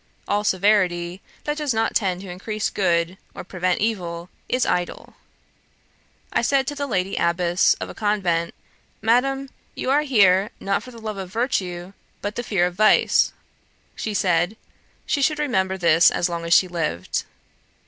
All 0.27 0.43
severity 0.43 1.21
that 1.43 1.57
does 1.57 1.75
not 1.75 1.93
tend 1.93 2.21
to 2.21 2.29
increase 2.31 2.71
good, 2.71 3.19
or 3.35 3.43
prevent 3.43 3.81
evil, 3.81 4.31
is 4.49 4.65
idle. 4.65 5.13
I 6.33 6.41
said 6.41 6.65
to 6.65 6.73
the 6.73 6.87
Lady 6.87 7.17
Abbess 7.17 7.75
of 7.75 7.87
a 7.87 7.93
convent, 7.93 8.55
"Madam, 8.99 9.49
you 9.75 9.91
are 9.91 10.01
here, 10.01 10.49
not 10.59 10.81
for 10.81 10.89
the 10.89 10.97
love 10.97 11.17
of 11.17 11.31
virtue, 11.31 11.93
but 12.19 12.35
the 12.35 12.41
fear 12.41 12.65
of 12.65 12.73
vice." 12.73 13.31
She 13.95 14.15
said, 14.15 14.57
"She 15.05 15.21
should 15.21 15.37
remember 15.37 15.77
this 15.77 16.09
as 16.09 16.27
long 16.27 16.45
as 16.45 16.53
she 16.55 16.67
lived."' 16.67 17.25